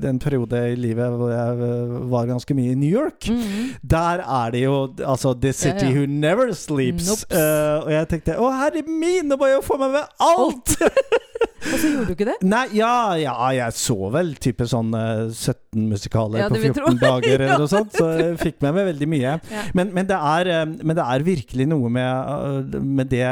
[0.05, 3.27] den periode i livet hvor jeg eh, var ganske mye i New York.
[3.31, 3.75] Mhm.
[3.83, 5.95] Der er det jo altså The City Ja, ja.
[5.97, 7.25] Who Never Sleeps.
[7.29, 10.77] Eh, og jeg tenkte å herre min, nå må jeg jo få meg med alt!
[11.67, 12.35] Og så gjorde du ikke det?
[12.47, 16.69] Nei, ja, ja, jeg så vel type sånn eh, 17 musikaler Ja, på det vil
[16.71, 19.33] jeg 14 dager eller noe sånt, så jeg fikk med meg veldig mye.
[19.51, 19.63] Ja.
[19.75, 22.31] Men, men, det er, eh, men det er virkelig noe med,
[22.77, 23.25] eh, med det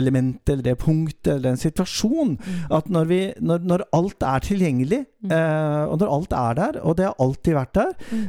[0.00, 2.62] elementet eller det punktet eller den situasjonen Mm.
[2.78, 5.30] at når, vi, når, når alt er tilgjengelig, Mm.
[5.32, 8.24] eh, og når alt er der, og det har alltid vært der, Mm.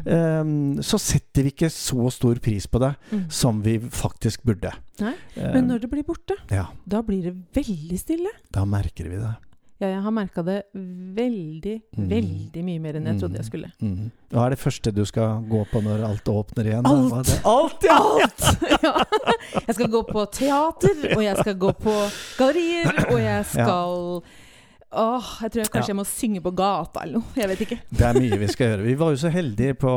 [0.78, 3.26] eh, så setter vi ikke så stor pris på det Mm.
[3.30, 4.72] som vi faktisk burde.
[5.00, 8.30] Nei, Eh, Men når det blir borte, ja, da blir det veldig stille.
[8.52, 9.36] da merker vi det.
[9.80, 12.08] Ja, jeg har merka det veldig, Mm.
[12.10, 13.72] veldig mye mer enn jeg trodde jeg skulle.
[13.80, 14.10] Mm.
[14.32, 16.86] Hva er det første du skal gå på når alt åpner igjen?
[16.90, 17.30] Alt.
[17.46, 17.98] Alt, ja!
[17.98, 18.42] Alt!
[18.84, 19.04] ja.
[19.68, 21.94] Jeg skal gå på teater, og jeg skal gå på
[22.40, 24.24] gallerier, og jeg skal
[24.88, 25.92] Åh, jeg tror jeg kanskje Ja.
[25.92, 27.34] jeg må synge på gata eller noe.
[27.36, 27.78] Jeg vet ikke.
[27.92, 28.84] Det er mye vi skal gjøre.
[28.88, 29.92] Vi var jo så heldige på,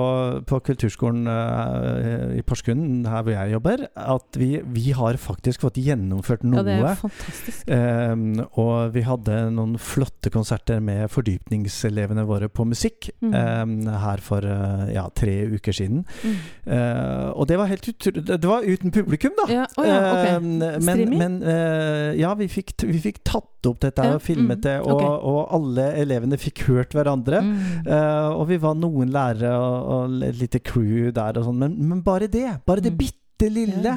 [0.50, 5.78] på kulturskolen uh, i Porsgrunn, her hvor jeg jobber, at vi, vi har faktisk fått
[5.78, 6.58] gjennomført noe.
[6.58, 7.70] Ja, det er fantastisk.
[7.70, 8.24] Um,
[8.58, 13.34] og vi hadde noen flotte konserter med fordypningselevene våre på musikk Mm.
[13.34, 16.02] um, her for uh, ja, tre uker siden.
[16.24, 16.36] Mm.
[16.66, 19.46] Uh, og det var helt utrolig Det var uten publikum, da.
[19.52, 20.26] Ja, oh, ja, ok.
[20.34, 21.18] Ehm, men Streaming?
[21.18, 25.14] men ja, vi fikk, vi fikk tatt opp dette og filmet det, mm, og, okay.
[25.30, 27.40] og alle elevene fikk hørt hverandre.
[27.44, 27.56] Mm.
[27.86, 31.78] Uh, og vi var noen lærere og, og et lite crew der og sånn, men,
[31.94, 32.48] men bare det.
[32.66, 32.98] Bare det Mm.
[32.98, 33.16] bitte
[33.48, 33.92] lille.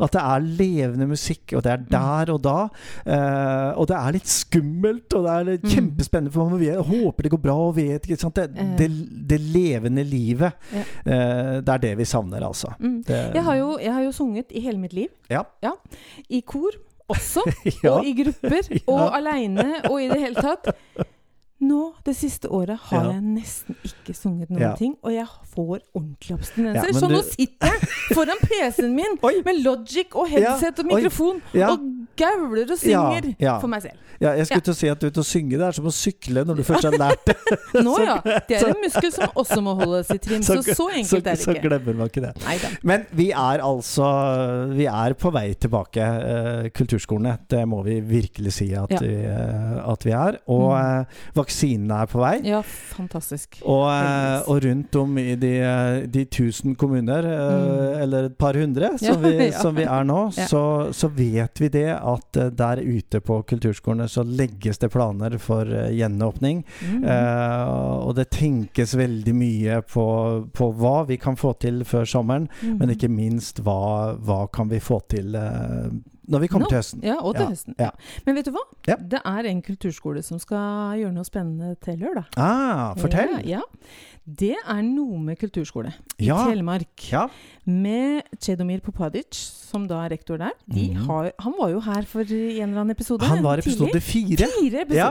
[0.00, 2.54] At det er levende musikk, og det er der og da.
[3.04, 5.72] Uh, og det er litt skummelt, og det er litt Mm.
[5.74, 8.40] kjempespennende, for man vet, håper det går bra og vet ikke sant?
[8.40, 8.88] Det, det,
[9.28, 10.56] det levende livet.
[10.72, 10.84] Ja.
[11.04, 12.72] eh, det er det vi savner, altså.
[12.80, 13.02] Mm.
[13.04, 15.12] Det, Jeg, har jo, jeg har jo sunget i hele mitt liv.
[15.28, 15.42] Ja.
[16.32, 16.72] I kor
[17.08, 17.42] også,
[17.84, 17.90] ja.
[17.98, 18.78] og i grupper, Ja.
[18.88, 20.72] og aleine, og i det hele tatt.
[21.60, 23.12] Nå, det siste året, har Ja.
[23.14, 24.74] jeg nesten ikke sunget noen Ja.
[24.76, 26.84] ting, og jeg får ordentlig abstinenser.
[26.84, 29.32] Ja, så så nå sitter jeg foran PC-en min Oi.
[29.44, 31.70] med Logic og headset og Ja, mikrofon Ja.
[31.72, 31.80] og
[32.16, 33.54] gauler og synger Ja, ja.
[33.62, 34.02] for meg selv.
[34.20, 36.44] Ja, jeg skulle til å si at ut og synge, det er som å sykle
[36.48, 37.34] når du først har lært det.
[37.84, 38.14] Nå Så- ja.
[38.48, 40.42] Det er en muskel som også må holdes i trim.
[40.46, 41.54] Så så så, enkelt er det ikke.
[41.60, 42.30] Så glemmer man ikke det.
[42.46, 42.70] Neida.
[42.82, 44.06] Men vi er altså
[44.72, 47.36] Vi er på vei tilbake, uh, kulturskolene.
[47.50, 50.38] Det må vi virkelig si at, vi, uh, at vi er.
[50.52, 52.34] Og eh, vaksinene er på vei.
[52.46, 52.62] Ja,
[52.96, 53.60] fantastisk.
[53.64, 53.84] Og,
[54.48, 55.52] og rundt om i de,
[56.12, 58.02] de tusen kommuner, Mm.
[58.02, 60.60] eller et par hundre, som, vi, som vi er nå, så,
[60.96, 65.66] så vet vi det at eh, der ute på kulturskolene så legges det planer for
[65.68, 66.64] eh, gjenåpning.
[66.82, 67.04] Mm.
[67.04, 67.70] Eh,
[68.06, 70.06] og det tenkes veldig mye på,
[70.54, 72.78] på hva vi kan få til før sommeren, Mm.
[72.80, 75.34] men ikke minst hva, hva kan vi få til
[76.28, 76.68] når vi kommer Nå.
[76.70, 77.02] til høsten.
[77.04, 77.74] Ja, og til Ja, høsten.
[77.78, 77.90] ja.
[78.26, 78.64] Men vet du hva?
[78.88, 78.96] Ja.
[78.96, 82.24] Det er en kulturskole som skal gjøre noe spennende til lørdag.
[82.36, 83.40] Ah, fortell!
[83.46, 83.60] Ja.
[84.26, 86.26] Det er Nome kulturskole i.
[86.26, 87.12] Telemark.
[87.64, 90.50] Med Chedomir Popadic, som da er rektor der.
[90.68, 91.06] De Mhm.
[91.06, 93.22] har, han var jo her for i en eller annen episode.
[93.24, 94.36] Han var episode fire.
[94.60, 94.94] Fire episoder.
[94.96, 95.10] Ja.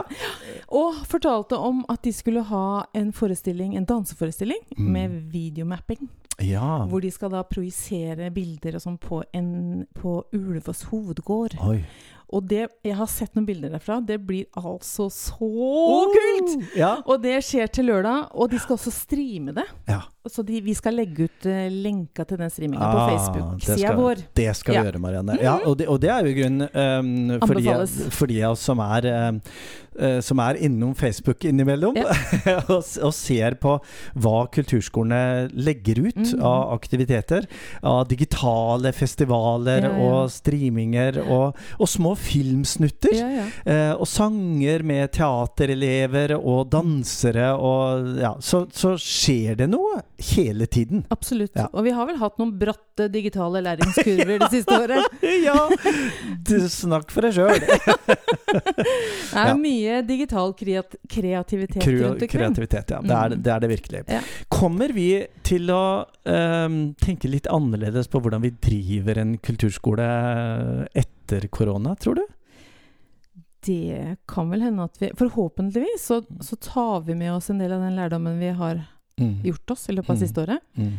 [0.68, 4.92] Og fortalte om at de skulle ha en forestilling, en danseforestilling Mm.
[4.92, 6.08] med videomapping.
[6.44, 6.84] Ja.
[6.86, 11.56] Hvor de skal da projisere bilder og sånn på, en- på Ulvås hovedgård.
[11.64, 11.78] Oi.
[12.34, 14.00] Og det, jeg har sett noen bilder derfra.
[14.02, 15.50] Det blir altså så
[16.10, 16.56] kult!
[16.76, 16.96] Ja.
[17.06, 19.66] Og det skjer til lørdag, og de skal også streame det.
[19.88, 20.02] ja.
[20.26, 23.92] Så de, vi skal legge ut uh, lenka til den streaminga på Ah, på Facebook-sida
[23.94, 24.22] vår.
[24.34, 24.80] Det skal Ja.
[24.82, 25.36] vi gjøre, Marianne.
[25.38, 28.64] Ja, og, det, og det er jo grunnen um, for, de, for de av oss
[28.66, 29.38] som er, um,
[30.26, 31.94] som er innom Facebook innimellom,
[32.74, 33.76] og, og ser på
[34.18, 36.42] hva kulturskolene legger ut Mhm.
[36.42, 37.46] av aktiviteter.
[37.86, 40.10] Av digitale festivaler Ja, ja.
[40.10, 43.14] og streaminger og, og små filmsnutter.
[43.14, 43.46] Ja, ja.
[43.64, 50.00] Eh, og sanger med teaterelever og dansere og ja, så, så skjer det noe
[50.34, 51.04] hele tiden.
[51.12, 51.54] Absolutt.
[51.56, 51.68] Ja.
[51.72, 55.18] Og vi har vel hatt noen bratte digitale læringskurver det siste året.
[55.46, 55.58] ja!
[56.46, 57.60] Du, snakk for deg sjøl.
[59.36, 62.30] Det er mye digital kreat kreativitet rundt omkring.
[62.30, 63.00] Kreativitet, ja.
[63.04, 64.02] Det er, det er det virkelig.
[64.52, 65.10] Kommer vi
[65.46, 70.08] til å um, tenke litt annerledes på hvordan vi driver en kulturskole
[70.94, 71.15] etter
[71.50, 72.26] korona, tror du?
[73.66, 77.72] Det kan vel hende at vi Forhåpentligvis så, så tar vi med oss en del
[77.72, 78.84] av den lærdommen vi har
[79.18, 79.42] Mm.
[79.44, 80.20] gjort oss i løpet av Mm.
[80.20, 80.60] siste året.
[80.76, 80.92] Mm.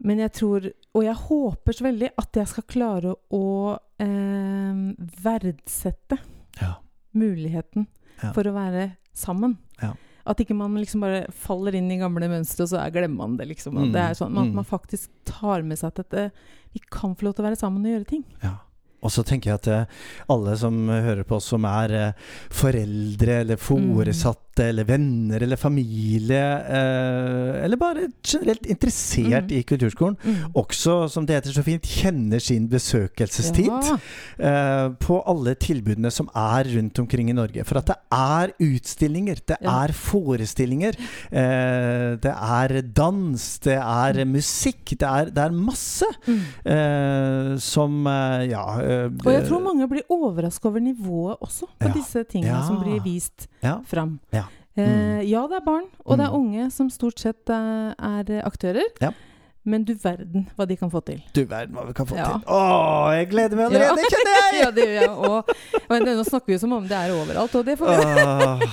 [0.00, 6.18] Men jeg tror, og jeg håper så veldig, at jeg skal klare å eh, verdsette
[6.60, 6.74] Ja.
[7.14, 7.86] muligheten
[8.22, 8.32] Ja.
[8.32, 9.58] for å være sammen.
[9.82, 9.92] Ja.
[10.26, 13.36] At ikke man liksom bare faller inn i gamle mønstre, og så er, glemmer man
[13.36, 13.74] det, liksom.
[13.76, 14.54] Mm, det sånn, At mm.
[14.54, 16.32] man faktisk tar med seg at dette,
[16.72, 18.24] vi kan få lov til å være sammen og gjøre ting.
[18.42, 18.56] Ja.
[19.04, 20.00] Og så tenker jeg at eh,
[20.32, 26.42] alle som hører på oss som er eh, foreldre eller foresatte eller venner eller familie,
[26.68, 29.58] eh, eller bare generelt interessert Mm.
[29.58, 30.52] i kulturskolen, Mm.
[30.54, 33.96] også, som det heter så fint, kjenner sin besøkelsestid Ja.
[34.38, 37.64] eh, på alle tilbudene som er rundt omkring i Norge.
[37.64, 39.84] For at det er utstillinger, det Ja.
[39.84, 40.94] er forestillinger,
[41.32, 46.40] eh, det er dans, det er musikk, det er, det er masse Mm.
[46.66, 48.80] eh, som eh, Ja.
[48.80, 51.92] eh, Og jeg tror mange blir overraska over nivået også, på Ja.
[51.92, 53.78] disse tingene som blir vist Ja.
[53.86, 54.20] fram.
[54.32, 54.43] Ja.
[54.76, 56.40] Eh, ja, det er barn, og det er Mm.
[56.40, 58.88] unge som stort sett eh, er aktører.
[59.00, 59.12] Ja.
[59.66, 61.22] Men du verden hva de kan få til.
[61.32, 62.24] Du verden hva vi kan få Ja.
[62.24, 62.42] til.
[62.52, 64.60] Å, jeg gleder meg allerede, kjenner jeg!
[64.64, 65.10] ja, det gjør jeg.
[65.10, 65.54] Og,
[65.88, 68.66] og nå snakker vi jo som om det er overalt, og det får vi Åh,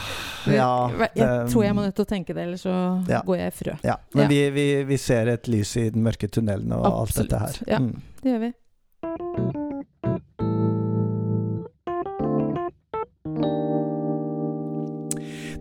[0.51, 2.75] ja, Jeg tror jeg må nødt til å tenke det, ellers så
[3.07, 3.21] Ja.
[3.23, 3.77] går jeg i frø.
[3.85, 4.27] ja, men Ja.
[4.27, 7.61] Vi, vi, vi ser et lys i den mørke tunnelen og alt dette her.
[7.67, 7.77] ja.
[7.79, 8.01] Mm.
[8.21, 9.70] Det gjør vi.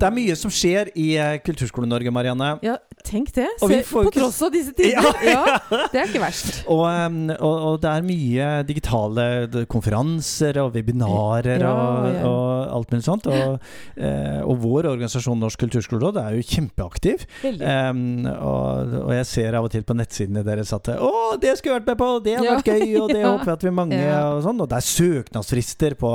[0.00, 2.54] Det er mye som skjer i eh, Kulturskole-Norge, Marianne.
[2.64, 3.46] Ja, tenk det.
[3.60, 4.96] Og vi Se, får på ikke- tross av disse tider.
[4.96, 5.10] Ja.
[5.30, 5.58] Ja,
[5.92, 6.62] det er ikke verst.
[6.70, 9.24] Og, og, og det er mye digitale
[9.70, 13.26] konferanser og webinarer Ja, og, og alt mulig sånt.
[13.30, 13.58] Og,
[14.08, 17.24] eh, vår organisasjon Norsk kulturskoleråd er jo kjempeaktiv.
[17.44, 21.80] Um, og, jeg ser av og til på nettsidene deres at Å, det skulle jeg
[21.82, 22.08] vært med på!
[22.24, 22.44] Det Ja.
[22.56, 22.86] vært gøy!
[23.00, 24.60] Og det håper jeg at vi mange og sånn.
[24.64, 26.12] Og det er søknadsfrister på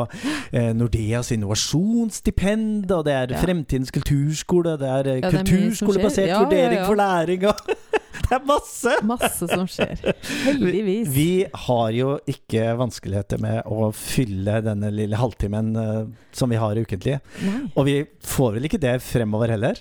[0.55, 3.41] eh, Nordeas innovasjonsstipend, og det er Ja.
[3.75, 6.27] Fremtidens kulturskole, det er eh, Ja, er kulturskolebasert.
[6.29, 6.85] Ja, vurdering ja.
[6.87, 7.55] for læring og
[8.25, 8.91] Det er masse!
[9.05, 9.99] Masse som skjer.
[10.47, 11.09] Heldigvis.
[11.13, 16.79] Vi har jo ikke vanskeligheter med å fylle denne lille halvtimen uh, som vi har
[16.79, 17.19] ukentlig.
[17.45, 17.59] Nei.
[17.75, 19.77] Og vi får vel ikke det fremover heller?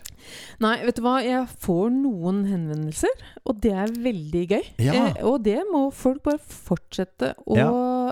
[0.60, 1.14] Nei, vet du hva.
[1.24, 4.68] Jeg får noen henvendelser, og det er veldig gøy.
[4.90, 7.56] Eh, og det må folk bare fortsette å,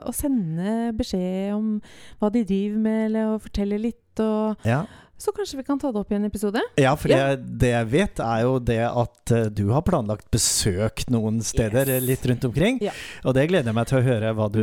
[0.01, 1.77] å sende beskjed om
[2.23, 4.01] hva de driver med, eller å fortelle litt.
[4.23, 4.85] Og Ja.
[5.23, 6.61] Så kanskje vi kan ta det opp i en episode?
[6.81, 7.33] Ja, for Ja.
[7.37, 11.87] det, det jeg vet, er jo det at eh, du har planlagt besøk noen steder
[11.87, 11.95] Yes.
[11.97, 12.81] eh, litt rundt omkring.
[12.83, 12.93] Ja.
[13.25, 14.63] Og det gleder jeg meg til å høre hva du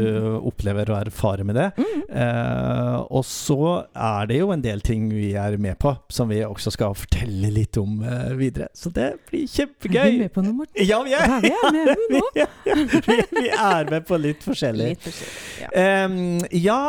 [0.50, 1.70] opplever og erfarer med det.
[1.80, 2.04] Mm.
[2.12, 3.60] Eh, og så
[3.96, 7.52] er det jo en del ting vi er med på, som vi også skal fortelle
[7.56, 8.68] litt om eh, videre.
[8.76, 10.00] Så det blir kjempegøy.
[10.04, 10.84] Er vi med på noe, Morten?
[10.86, 12.22] Ja, vi er, Ja, vi er med nå.
[12.36, 12.76] vi,
[13.08, 14.92] vi, vi er med på litt forskjellig.
[14.94, 15.64] Litt forskjellig.
[15.64, 15.72] Ja.
[15.72, 16.80] eh, ja,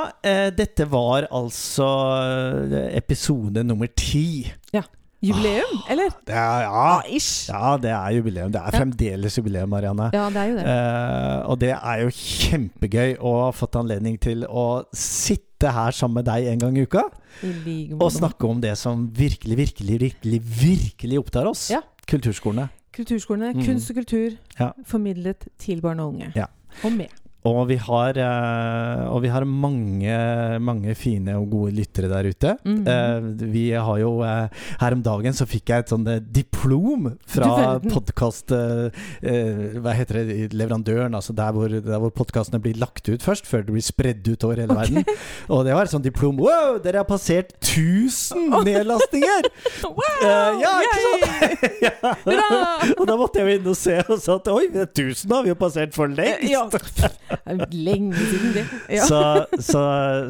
[0.56, 1.86] dette var altså
[2.66, 2.96] eh,
[3.60, 4.52] episode nummer ti.
[5.22, 6.08] Jubileum, eller?
[6.26, 7.50] Det er, ja, ish.
[7.50, 8.52] ja, det er jubileum.
[8.52, 8.78] Det er Ja.
[8.78, 10.06] fremdeles jubileum, Marianne.
[10.14, 10.64] Ja, det er jo det.
[10.64, 16.14] Eh, og det er jo kjempegøy å ha fått anledning til å sitte her sammen
[16.14, 17.02] med deg en gang i uka
[17.44, 21.68] I og snakke om det som virkelig, virkelig, virkelig, virkelig opptar oss.
[21.70, 21.82] Ja.
[22.08, 22.70] Kulturskolene.
[22.96, 23.52] Kulturskolene.
[23.56, 23.64] Mm.
[23.66, 24.70] Kunst og kultur Ja.
[24.86, 26.32] formidlet til barn og unge.
[26.34, 26.46] Ja.
[26.82, 27.08] Og med.
[27.48, 30.16] Og vi har, eh, og vi har mange,
[30.60, 32.56] mange fine og gode lyttere der ute.
[32.66, 32.82] Mhm.
[32.86, 34.48] Eh, vi har jo eh,
[34.80, 38.50] Her om dagen så fikk jeg et sånn diplom fra podkast...
[38.50, 40.52] hva heter det?
[40.52, 44.28] Leverandøren, altså der hvor, der hvor podkastene blir lagt ut først, før det blir spredd
[44.28, 45.04] ut over hele verden.
[45.48, 46.38] Og det var et sånt diplom.
[46.40, 49.48] Wow, dere har passert 1000 nedlastinger!
[49.80, 50.20] Wow!
[50.22, 51.80] Eh, ja, ikke sant?
[51.86, 52.12] ja.
[52.98, 55.52] Og da måtte jeg jo inn og se og sa at oi, 1000 har vi
[55.52, 56.50] jo passert for lengst!
[56.50, 57.29] Ja.
[57.72, 58.64] Lenge siden det.
[58.96, 59.04] Ja.
[59.06, 59.20] Så,
[59.62, 59.82] så,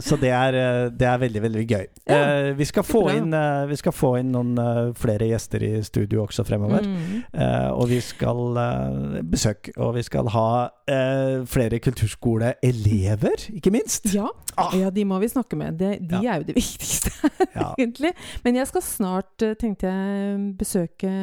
[0.05, 1.87] så det, er, eh, det er veldig, veldig gøy.
[2.09, 5.63] Ja, Eh, vi, skal få inn, eh, vi skal få inn noen uh, flere gjester
[5.65, 6.85] i studio også fremover.
[6.87, 7.23] Mm.
[7.33, 10.47] Eh, og vi skal uh, besøke, og vi skal ha
[10.91, 14.11] eh, flere kulturskoleelever, ikke minst.
[14.15, 14.27] Ja.
[14.61, 14.75] Ah.
[14.77, 15.79] ja, de må vi snakke med.
[15.81, 16.35] De, de Ja.
[16.35, 17.11] er jo det viktigste,
[17.79, 18.13] egentlig.
[18.45, 21.15] Men jeg skal snart, eh, tenkte jeg, besøke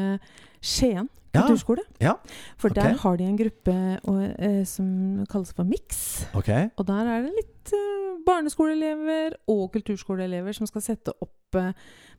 [0.61, 1.45] Skien Ja.
[1.45, 1.86] kulturskole.
[2.04, 2.15] Ja,
[2.58, 2.82] For okay.
[2.84, 6.26] der har de en gruppe og, eh, som kalles for Mix.
[6.38, 6.69] Okay.
[6.78, 11.73] Og der er det litt eh, barneskoleelever og kulturskoleelever som skal sette opp eh,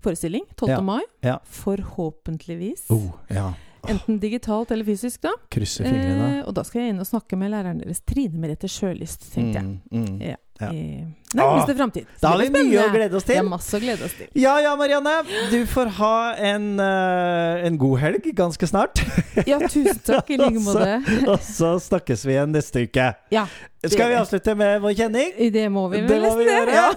[0.05, 0.71] forestilling 12.
[0.71, 0.81] Ja.
[0.81, 1.03] mai.
[1.27, 1.39] Ja.
[1.45, 2.87] Forhåpentligvis.
[2.95, 3.53] Oh, ja.
[3.89, 5.33] Enten digitalt eller fysisk, da.
[5.53, 6.29] Krysser fingrene.
[6.41, 9.61] Eh, og da skal jeg inn og snakke med læreren deres, Trine Merete Sjølyst, tenkte
[9.61, 9.79] jeg.
[9.93, 10.21] Mm, mm.
[10.33, 10.39] Ja.
[10.59, 10.73] Ja.
[10.75, 11.05] I
[11.39, 12.07] nærmeste framtid.
[12.19, 13.47] Da har vi mye å glede oss Det til.
[13.47, 14.27] masse å glede oss til.
[14.43, 15.13] Ja ja, Marianne.
[15.53, 18.99] Du får ha en, uh, en god helg ganske snart.
[19.47, 20.99] Ja, tusen takk i like måte.
[21.31, 23.11] Og så snakkes vi igjen neste uke.
[23.31, 23.47] Ja,
[23.87, 25.31] Skal vi avslutte med vår kjenning?
[25.55, 26.75] Det må vi vel nesten gjøre.
[26.75, 26.89] Ja.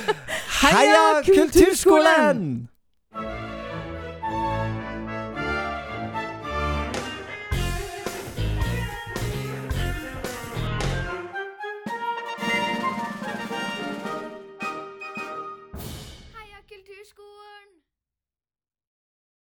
[0.64, 2.46] Heia Kulturskolen!